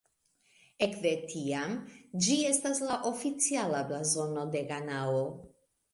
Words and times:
Ekde 0.85 1.11
tiam 1.33 1.75
ĝi 2.27 2.37
estas 2.53 2.81
la 2.87 2.97
oficiala 3.13 3.85
blazono 3.93 4.51
de 4.57 4.65
Ganao. 4.73 5.25